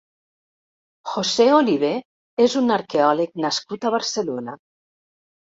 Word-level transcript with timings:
José 1.11 1.45
Oliver 1.57 1.91
és 2.47 2.57
un 2.63 2.77
arqueòleg 2.77 3.37
nascut 3.45 3.87
a 3.91 3.95
Barcelona. 3.99 4.59